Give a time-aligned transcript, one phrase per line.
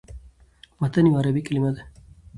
[0.81, 1.81] متن یوه عربي کلمه ده.